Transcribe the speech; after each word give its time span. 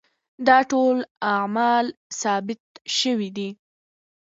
دا 0.47 0.57
ټول 0.71 0.97
اعمال 1.33 1.85
ثابت 2.21 2.61
شوي 2.97 3.29
دي. 3.37 3.49